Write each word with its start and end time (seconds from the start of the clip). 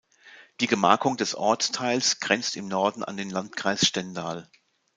Die 0.61 0.65
Gemarkung 0.65 1.15
des 1.15 1.35
Ortsteils 1.35 2.19
grenzt 2.19 2.55
im 2.55 2.67
Norden 2.67 3.03
an 3.03 3.17
den 3.17 3.29
Landkreis 3.29 3.85
Stendal. 3.85 4.49